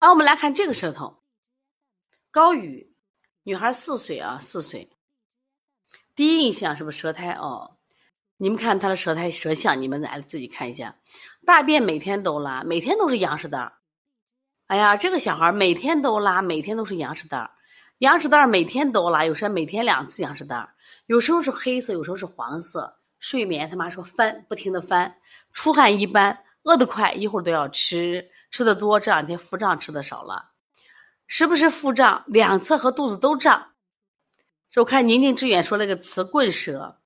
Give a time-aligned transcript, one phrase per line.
[0.00, 1.16] 好，我们来看这个舌头，
[2.30, 2.88] 高宇，
[3.42, 4.92] 女孩四岁啊，四岁。
[6.14, 7.76] 第一印象是不是舌苔哦？
[8.36, 10.94] 你们看她的舌苔舌象，你们来自己看一下。
[11.44, 13.72] 大便每天都拉，每天都是羊屎蛋儿。
[14.68, 17.50] 哎呀，这个小孩每天都拉，每天都是羊屎蛋儿。
[17.98, 20.74] 羊屎蛋儿每天都拉，有时候每天两次羊屎蛋儿，
[21.06, 22.96] 有时候是黑色，有时候是黄色。
[23.18, 25.16] 睡眠他妈说翻，不停的翻，
[25.52, 30.50] 出汗一般，饿得快，一会儿都要吃，吃的多，这两天腹胀吃的少了，
[31.26, 32.24] 时不时腹胀？
[32.26, 33.68] 两侧和肚子都胀。
[34.76, 36.98] 我看宁静致远说了个词棍舌，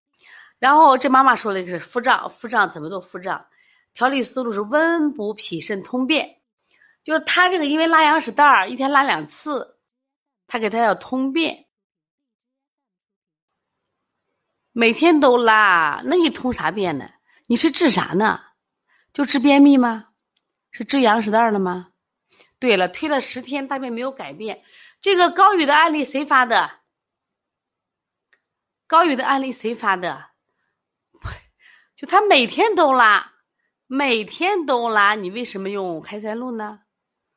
[0.58, 3.46] 然后这妈妈说的是腹胀，腹胀怎么都腹胀？
[3.94, 6.40] 调理思路是温补脾肾通便，
[7.04, 9.76] 就是他这个因为拉羊屎蛋儿，一天拉两次，
[10.48, 11.66] 他给他要通便。
[14.72, 17.08] 每天都拉，那你通啥便呢？
[17.46, 18.40] 你是治啥呢？
[19.12, 20.08] 就治便秘吗？
[20.70, 21.88] 是治羊屎蛋了吗？
[22.58, 24.62] 对了，推了十天大便没有改变。
[25.00, 26.70] 这个高宇的案例谁发的？
[28.86, 30.26] 高宇的案例谁发的？
[31.96, 33.32] 就他每天都拉，
[33.86, 36.80] 每天都拉，你为什么用开塞露呢？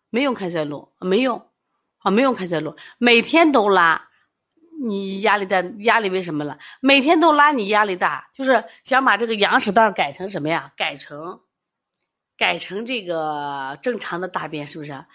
[0.09, 1.49] 没用开塞露，没用
[1.97, 4.09] 啊，没用开塞露，每天都拉。
[4.77, 6.59] 你压力大，压力为什么了？
[6.81, 10.73] 每天都拉，你压力大，就是想把这个羊屎蛋改成什么呀？
[10.75, 11.41] 改成，
[12.37, 15.05] 改成这个正常的大便，是不是？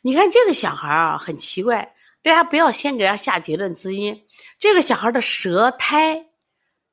[0.00, 4.24] 你看这个小孩啊，很奇怪，大家不要先给他下结论滋阴。
[4.58, 6.26] 这个小孩的舌苔，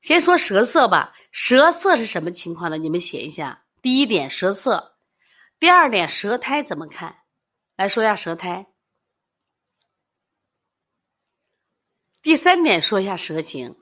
[0.02, 2.78] 先说舌色吧，舌色是什么情况呢？
[2.78, 3.64] 你们写一下。
[3.82, 4.92] 第一点，舌色；
[5.60, 7.16] 第二点，舌苔怎么看？
[7.78, 8.68] 来说一下舌苔。
[12.22, 13.78] 第三点，说一下舌形。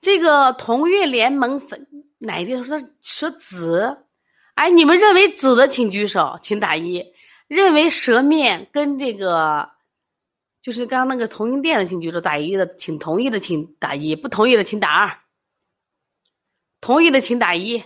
[0.00, 1.86] 这个同月联盟粉
[2.18, 4.06] 哪一点说舌紫？
[4.54, 7.12] 哎，你们认为紫的请举手，请打一；
[7.48, 9.70] 认为舌面跟这个
[10.60, 15.18] 就是刚刚那个同性恋的请举手，打一的请同意的请打一，不同意的请打二。
[16.80, 17.82] 同意的请打一。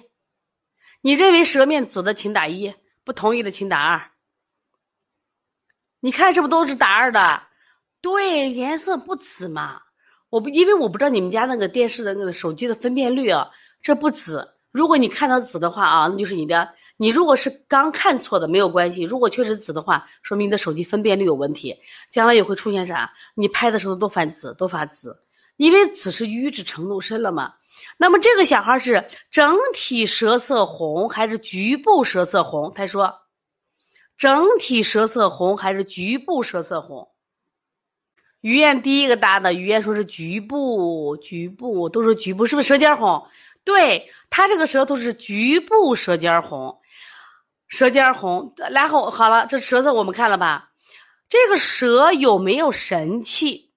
[1.01, 2.75] 你认为舌面紫的请打一，
[3.05, 4.11] 不同意的请打二。
[6.01, 7.43] 你看是不都是打二的？
[8.01, 9.83] 对，颜色不紫嘛，
[10.29, 13.51] 我不因为我不知道你们家那个电视的那个手机的分辨率啊，
[13.83, 14.56] 这不紫。
[14.77, 19.01] 如果你看到紫的话啊，那就是你的，你如果是刚看错的没有关系。
[19.01, 21.79] 如果确实紫的话，说明你的手机分辨率有问题，
[22.11, 23.15] 将来也会出现啥？
[23.35, 25.23] 你拍的时候都发紫，都发紫，
[25.57, 27.55] 因为紫是瘀滞程度深了嘛。
[27.97, 32.75] 那么这个小孩是整体舌色红还是局部舌色红？
[32.75, 33.21] 他说，
[34.19, 37.09] 整体舌色红还是局部舌色红？
[38.43, 43.27] 于燕第一个答的，于燕说是局部，局部都是局部，是不是舌尖红？
[43.67, 46.81] 对他这个舌头是局部舌尖红，
[47.67, 48.55] 舌尖红。
[48.71, 50.71] 然后好了，这舌头我们看了吧？
[51.29, 53.73] 这个舌有没有神气？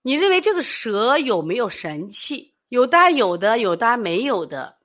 [0.00, 2.54] 你认为这个舌有没有神气？
[2.68, 4.76] 有答有的，有答没有的。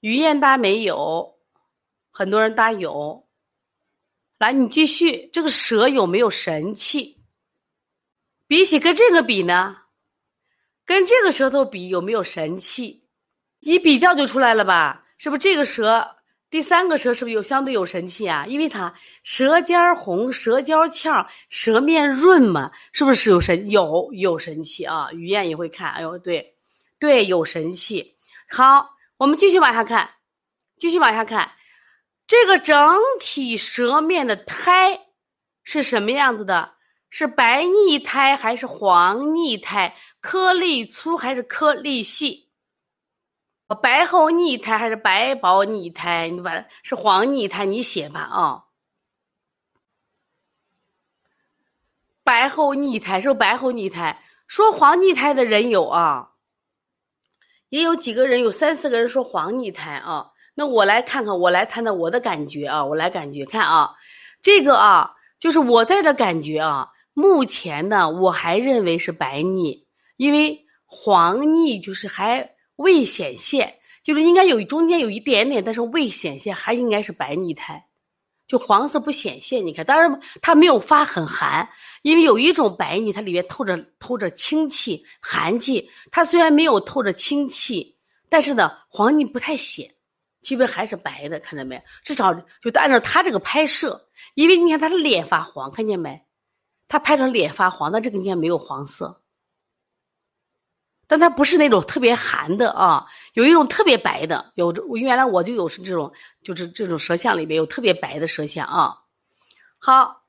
[0.00, 1.38] 于燕答没有，
[2.10, 3.28] 很多人答有。
[4.38, 7.20] 来，你继续，这个舌有没有神气？
[8.48, 9.76] 比起跟这个比呢，
[10.86, 13.02] 跟这个舌头比有没有神气？
[13.58, 15.04] 一比较就出来了吧？
[15.18, 16.16] 是不是这个舌
[16.48, 18.46] 第三个舌是不是有相对有神气啊？
[18.46, 18.94] 因为它
[19.24, 25.10] 舌尖红，舌尖翘，舌面润嘛，是不是有神有有神气啊？
[25.12, 26.54] 于燕也会看，哎呦，对
[27.00, 28.14] 对，有神气。
[28.48, 30.10] 好，我们继续往下看，
[30.78, 31.50] 继续往下看，
[32.28, 35.00] 这个整体舌面的苔
[35.64, 36.75] 是什么样子的？
[37.16, 39.96] 是白腻苔还是黄腻苔？
[40.20, 42.50] 颗粒粗还是颗粒细？
[43.80, 46.28] 白厚腻苔还是白薄腻苔？
[46.28, 48.64] 你把是黄腻苔，你写吧啊。
[52.22, 56.32] 白厚腻苔是白厚腻苔，说黄腻苔的人有啊，
[57.70, 60.32] 也有几个人，有三四个人说黄腻苔啊。
[60.52, 63.94] 那我来看看，我来谈谈我的感觉啊，我来感觉看啊，
[64.42, 66.92] 这个啊，就是我在这感觉啊。
[67.18, 69.86] 目前呢，我还认为是白腻，
[70.18, 77.86] 因为黄腻就是还未显现，就是应该有中间有一点点，但是未显现，还应该是白腻苔，
[78.46, 79.66] 就黄色不显现。
[79.66, 81.70] 你看，当然它没有发很寒，
[82.02, 87.96] 因为有一种白腻，它里面透着透着清气、寒气，它虽然没有透着清气，
[88.28, 89.94] 但是呢，黄腻不太显，
[90.42, 91.82] 基本还是白的，看到没？
[92.04, 96.25] 至少就按照他这个拍摄，因为你看他的脸发黄，看见没？
[96.88, 99.20] 他拍成脸发黄，但这个地方没有黄色，
[101.08, 106.12] 但它不是那种特别寒的啊，有一种特别白的，有我原来我就有是这种，
[106.42, 108.98] 就是这种舌象里面有特别白的舌象啊。
[109.78, 110.22] 好，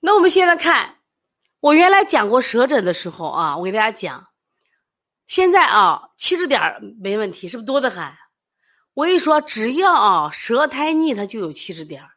[0.00, 0.96] 那我们现在看，
[1.60, 4.28] 我原来讲过舌诊的时候啊，我给大家讲，
[5.26, 8.12] 现在啊七十点没问题，是不是多的很？
[8.94, 12.11] 我跟你说，只要啊舌苔腻，它就有七十点。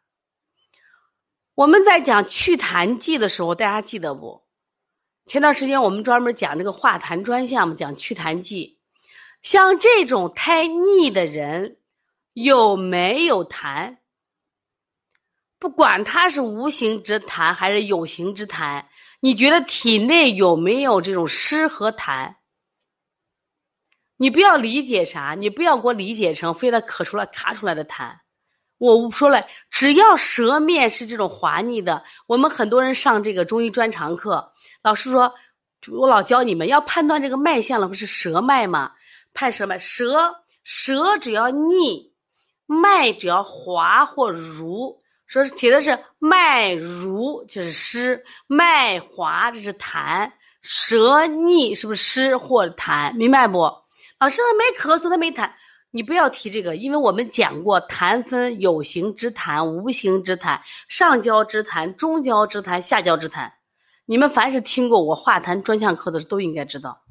[1.56, 4.44] 我们在讲祛痰剂的时候，大家记得不？
[5.24, 8.78] 前段时间我们专门讲这个化痰专项嘛，讲祛痰剂。
[9.40, 11.78] 像这种太腻的人，
[12.34, 13.96] 有没有痰？
[15.58, 18.84] 不管他是无形之痰还是有形之痰，
[19.20, 22.34] 你觉得体内有没有这种湿和痰？
[24.18, 28.18] 你不要理解啥，你不要给我理解成非得咳出来卡出来的痰。
[28.78, 34.52] 我说了，只要舌面是这种滑腻的，我们很多人上这个中医专长课，
[34.82, 35.34] 老师说，
[35.90, 38.92] 我老教你们要判断这个脉象了，不是舌脉吗？
[39.32, 42.12] 判舌脉，舌舌只要腻，
[42.66, 45.00] 脉只要滑或濡。
[45.26, 50.30] 说写的是脉濡，就是湿；脉滑，这是痰；
[50.62, 53.14] 舌腻，是不是湿或痰？
[53.14, 53.58] 明白不？
[54.18, 55.52] 老师他没咳嗽，他没痰，
[55.90, 63.52] 你不要提这个，因为我们讲过，痰分有形之痰、无形之痰、上焦之痰、中焦之痰、下焦之痰。
[64.04, 67.02] 你们凡是听过我化痰专项课的，都应该知道。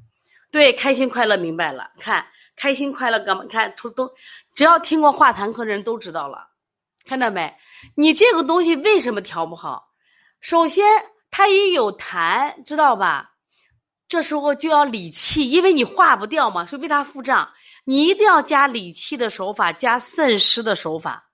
[0.51, 4.13] 对，开心快乐明白了，看开心快乐哥们，看出都，
[4.53, 6.49] 只要听过化痰课的人都知道了。
[7.05, 7.55] 看到没？
[7.95, 9.89] 你这个东西为什么调不好？
[10.41, 10.85] 首先，
[11.31, 13.31] 它一有痰，知道吧？
[14.07, 17.49] 这时候就要理气，因为你化不掉嘛，是为它腹胀。
[17.85, 21.31] 你一定要加理气的手法，加渗湿的手法。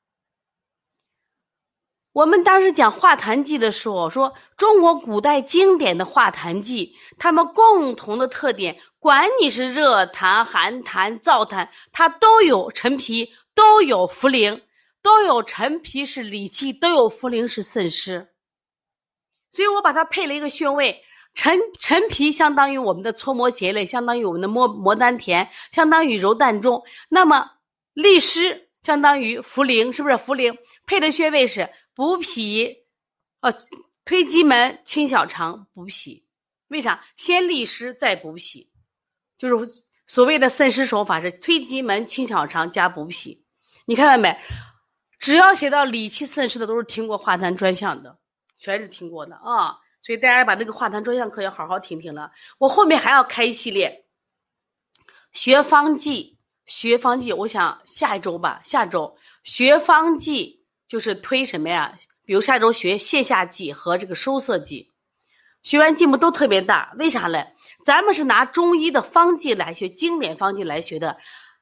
[2.11, 14.61] 我们当时讲化痰剂的时候，说中国古代经典的化痰剂，它们共同的特点，管你是热痰、寒痰、燥痰，它都有陈皮，都有茯苓。
[15.03, 18.29] 都有陈皮是理气，都有茯苓是渗湿，
[19.51, 21.03] 所以我把它配了一个穴位。
[21.33, 26.83] 陈陈皮相当于我们的搓摩胁肋，相当于我们的摩摩丹田，相当于揉膻中。
[27.09, 27.51] 那么
[27.93, 30.15] 利湿相当于茯苓，是不是？
[30.15, 32.77] 茯苓配的穴位是补脾，
[33.39, 33.53] 呃，
[34.05, 36.25] 推机门、清小肠、补脾。
[36.67, 37.03] 为啥？
[37.17, 38.69] 先利湿再补脾，
[39.37, 43.43] 就是所谓的渗湿手法是推机门、清小肠加补脾。
[43.85, 44.37] 你看到没？
[45.19, 48.17] 只要写到理气渗湿的，都是听过化痰专项的，
[48.57, 49.80] 全是听过的啊。
[50.01, 52.31] 所以大家把这个化痰专项课要好好听听了。
[52.57, 54.05] 我后面还要开一系列
[55.31, 61.97] 学方剂，学方剂，我想下一周吧，下周学方剂就是推什么呀？
[62.23, 64.91] 比如下周学泻下剂和这个收涩剂，
[65.63, 66.93] 学完进步都特别大。
[66.97, 67.53] 为啥嘞？
[67.83, 71.17] 咱们是拿中医的方剂来学，经典方剂来学的，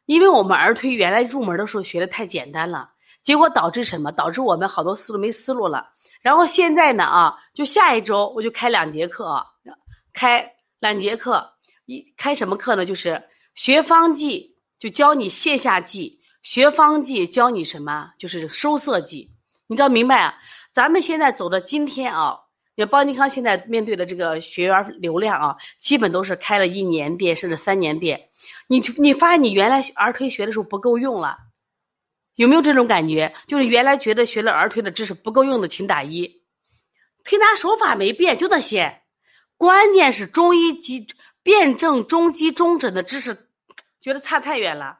[0.05, 2.91] 因为我们儿推原来入门的时候学的太简单了。
[3.23, 4.11] 结果导致什么？
[4.11, 5.91] 导致我们好多思路没思路了。
[6.21, 9.45] 然后现在呢啊，就下一周我就开两节课，
[10.13, 11.53] 开两节课，
[11.85, 12.85] 一开什么课呢？
[12.85, 13.23] 就是
[13.55, 18.11] 学方剂，就教你泻下剂；学方剂教你什么？
[18.17, 19.31] 就是收涩剂。
[19.67, 20.35] 你知道明白啊？
[20.73, 22.39] 咱们现在走到今天啊，
[22.75, 28.29] 也邦尼康现在面对的这个学员流量啊，基本都是开了一年店甚至三年店。
[28.67, 31.37] 你你发现你原来儿推学的时候不够用了。
[32.39, 33.33] 有没有这种感觉？
[33.47, 36.41] 就是原来觉得学了儿推的知识不够用的，请打一。
[37.25, 39.01] 推拿手法没变，就那些。
[39.57, 41.05] 关键是中医及
[41.43, 43.49] 辩证中基中诊的知识，
[43.99, 44.99] 觉得差太远了。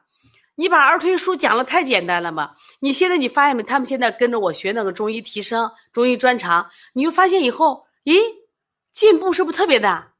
[0.54, 2.56] 你把儿推书讲的太简单了嘛？
[2.78, 3.62] 你现在你发现没？
[3.62, 8.20] 他们现在跟着我学那个中医提升、中医专长，你就发现以后，咦，
[8.92, 10.12] 进步是不是特别大？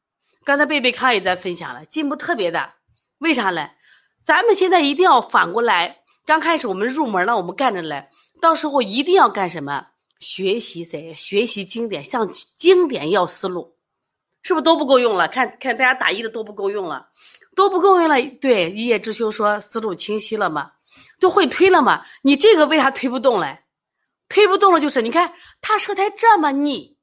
[0.45, 2.77] 刚才贝贝康也在分享了，进步特别大。
[3.19, 3.73] 为啥嘞？
[4.25, 6.00] 咱们现在一定要反过来。
[6.27, 8.11] 刚开始我们入门了，我们干着来，
[8.41, 9.87] 到时候一定要干什么？
[10.19, 11.15] 学习谁？
[11.15, 13.75] 学习经典，向经典要思路，
[14.43, 15.29] 是不是都不够用了？
[15.29, 17.09] 看看大家打一的都不够用了，
[17.57, 18.21] 都不够用了。
[18.41, 20.73] 对，一叶知秋说思路清晰了吗？
[21.19, 22.05] 都会推了吗？
[22.23, 23.61] 你这个为啥推不动嘞？
[24.29, 26.97] 推不动了就是你看他舌苔这么腻，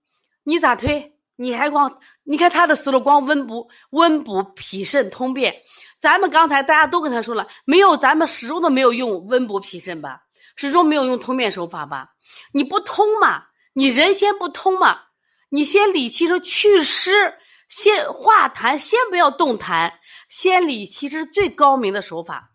[0.44, 1.16] 你咋推？
[1.36, 5.62] 你还光你看他的思路光温补温补脾肾通便。
[6.00, 10.24] 咱们刚才大家都跟他说了，没有，咱们始终都没有用温补脾肾吧，
[10.56, 12.13] 始终没有用通便手法吧？
[12.51, 13.46] 你不通嘛？
[13.74, 15.01] 你人先不通嘛？
[15.50, 17.36] 你先理气说祛湿，
[17.70, 19.94] 先化痰，先不要动痰，
[20.30, 22.51] 先理气是最高明的手法。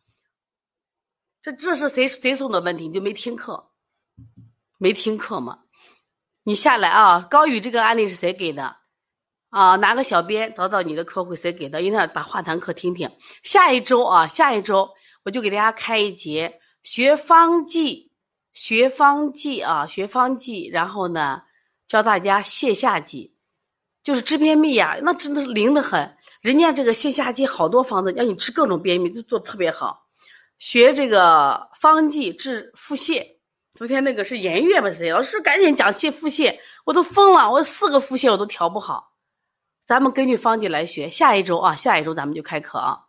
[1.43, 2.87] 这这是谁谁送的问题？
[2.87, 3.71] 你就没听课？
[4.79, 5.61] 没听课吗？
[6.45, 7.21] 你下来啊！
[7.31, 8.77] 高宇这个案例是谁给的？
[9.53, 13.11] 啊，拿个小编找找你的客户谁给的，一定要把化痰课听听。
[13.43, 14.93] 下一周啊，下一周
[15.25, 18.13] 我就给大家开一节学方剂
[18.55, 21.43] 学方剂啊，学方剂，然后呢，
[21.87, 23.35] 教大家泻下剂，
[24.03, 26.17] 就是治便秘呀，那真的灵的很。
[26.41, 30.07] 人家这个泻下剂好多方子，让你吃各种便秘，都做特别好。
[30.59, 33.37] 学这个方剂治腹泻，
[33.75, 34.93] 昨天那个是颜悦吧？
[34.93, 36.57] 谁老师赶紧讲泻腹泻，
[36.87, 39.12] 我都疯了，我四个腹泻我都调不好。
[39.85, 43.07] 咱们根据方剂来学，下一周啊，下一周咱们就开课啊。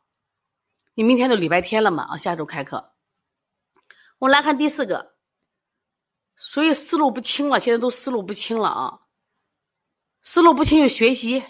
[0.96, 2.92] 你明天就礼拜天了嘛啊，下周开课。
[4.18, 5.14] 我来看第四个，
[6.36, 9.00] 所以思路不清了，现在都思路不清了啊。
[10.22, 11.48] 思路不清就学习下。